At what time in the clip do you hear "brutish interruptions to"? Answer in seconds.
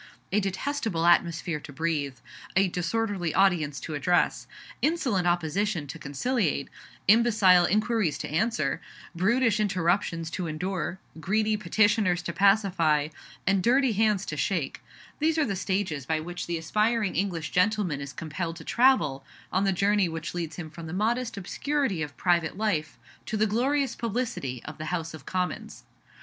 9.15-10.47